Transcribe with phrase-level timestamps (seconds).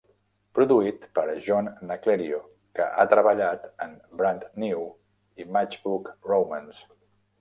[0.59, 2.39] Produït per John Naclerio,
[2.79, 4.89] que ha treballat amb Brand New
[5.45, 6.87] i Matchbook Romance.